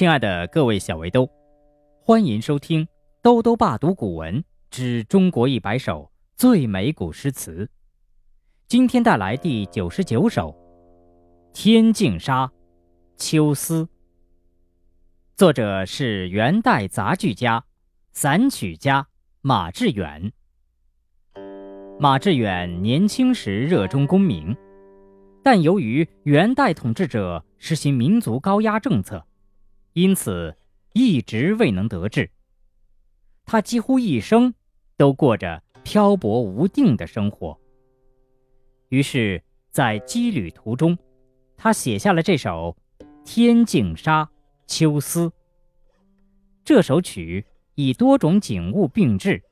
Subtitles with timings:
[0.00, 1.28] 亲爱的各位小围兜，
[2.00, 2.86] 欢迎收听
[3.20, 7.66] 《兜兜爸读古文之中国一百首最美古诗词》。
[8.66, 10.52] 今天带来第九十九首
[11.52, 12.46] 《天净沙·
[13.18, 13.84] 秋思》，
[15.36, 17.62] 作者是元代杂剧家、
[18.14, 19.06] 散曲家
[19.42, 20.32] 马致远。
[21.98, 24.56] 马致远年轻时热衷功名，
[25.42, 29.26] 但由于元代统治者实行民族高压政策。
[30.00, 30.56] 因此，
[30.94, 32.30] 一直未能得志。
[33.44, 34.54] 他几乎一生
[34.96, 37.60] 都过着漂泊无定的生活。
[38.88, 40.96] 于是，在羁旅途中，
[41.54, 42.74] 他写下了这首
[43.26, 44.24] 《天净沙·
[44.66, 45.28] 秋思》。
[46.64, 47.44] 这首曲
[47.74, 49.42] 以多种景物并置，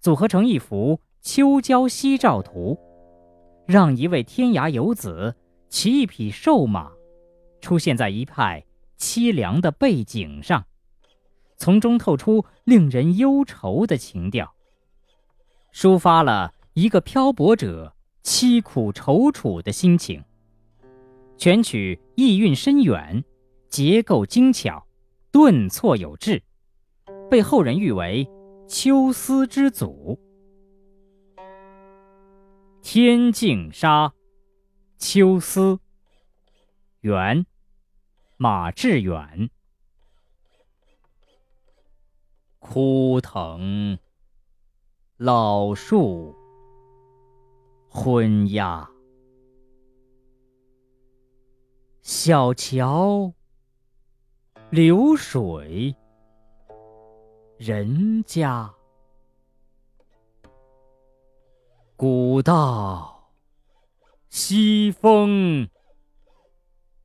[0.00, 2.78] 组合成一幅秋郊夕照图，
[3.66, 5.34] 让一位天涯游子
[5.70, 6.92] 骑一匹瘦马，
[7.62, 8.62] 出现在一派。
[8.98, 10.66] 凄凉的背景上，
[11.56, 14.54] 从中透出令人忧愁的情调，
[15.72, 20.24] 抒发了一个漂泊者凄苦踌躇的心情。
[21.36, 23.24] 全曲意蕴深远，
[23.70, 24.86] 结构精巧，
[25.30, 26.42] 顿挫有致，
[27.30, 28.28] 被后人誉为
[28.66, 30.18] “秋思之祖”。
[32.82, 34.08] 《天净沙·
[34.98, 35.74] 秋思》
[37.02, 37.46] 元。
[38.40, 39.50] 马致远，
[42.60, 43.98] 枯藤
[45.16, 46.36] 老树
[47.88, 48.88] 昏鸦，
[52.00, 53.34] 小桥
[54.70, 55.96] 流水
[57.56, 58.72] 人家，
[61.96, 63.32] 古道
[64.28, 65.68] 西风。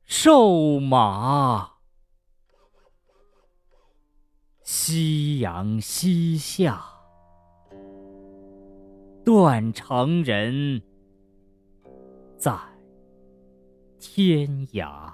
[0.06, 1.76] 瘦马，
[4.62, 6.84] 夕阳西下，
[9.24, 10.82] 断肠人
[12.36, 12.54] 在
[13.98, 15.10] 天涯。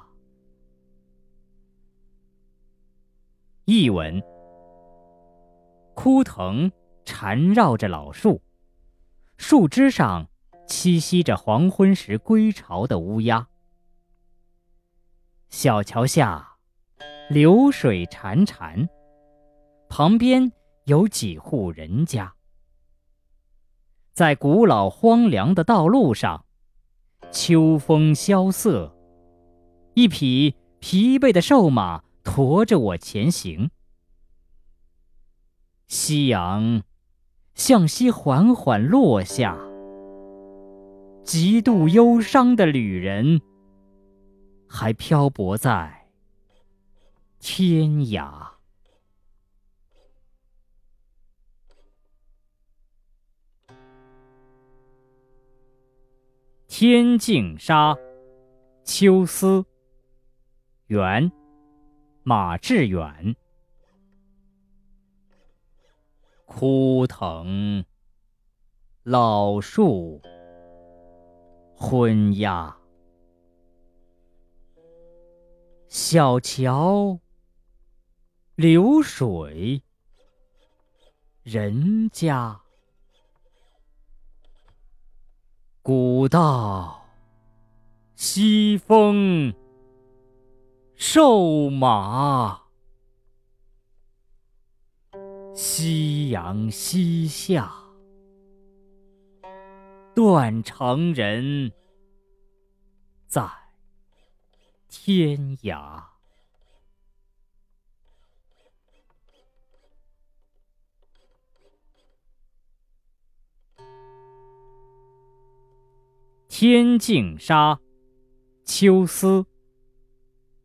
[3.67, 4.21] 译文：
[5.95, 6.71] 枯藤
[7.05, 8.43] 缠绕着老树，
[9.37, 10.29] 树枝上
[10.67, 13.47] 栖息着黄昏时归巢的乌鸦。
[15.51, 16.57] 小桥下，
[17.29, 18.89] 流水潺潺，
[19.89, 20.53] 旁边
[20.85, 22.35] 有几户人家。
[24.13, 26.45] 在古老荒凉的道路上，
[27.33, 28.97] 秋风萧瑟，
[29.95, 33.71] 一匹疲惫的瘦马驮着我前行。
[35.89, 36.85] 夕阳
[37.57, 39.59] 向西缓缓落下，
[41.25, 43.43] 极度忧伤的旅人。
[44.73, 46.09] 还漂泊在
[47.41, 48.53] 天涯，
[56.69, 57.95] 《天净沙·
[58.85, 59.47] 秋思》
[60.87, 61.33] 元，
[62.23, 63.35] 马致远。
[66.47, 67.85] 枯藤
[69.03, 70.23] 老树
[71.75, 72.80] 昏鸦。
[75.91, 77.19] 小桥
[78.55, 79.83] 流水
[81.43, 82.61] 人家，
[85.83, 87.05] 古道
[88.15, 89.53] 西风
[90.95, 92.63] 瘦马，
[95.57, 97.75] 夕阳西下，
[100.15, 101.73] 断肠人
[103.27, 103.60] 在。
[104.93, 106.03] 天涯，
[116.49, 117.75] 《天净沙·
[118.65, 119.43] 秋思》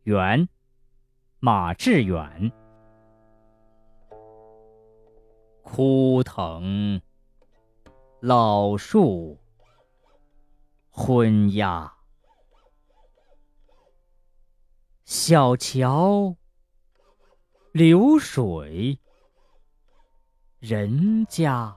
[0.02, 0.48] 元，
[1.38, 2.50] 马致远。
[5.62, 7.00] 枯藤
[8.20, 9.38] 老树
[10.90, 11.95] 昏鸦。
[15.06, 16.34] 小桥
[17.70, 18.98] 流水
[20.58, 21.76] 人家，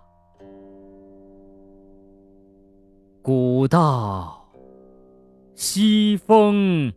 [3.21, 4.51] 古道
[5.53, 6.91] 西风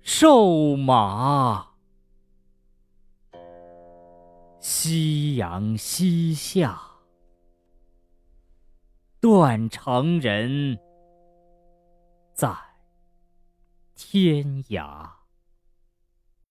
[0.00, 1.74] 瘦马，
[4.58, 6.80] 夕阳西下，
[9.20, 10.78] 断肠人
[12.32, 12.65] 在。
[13.96, 15.15] 天涯。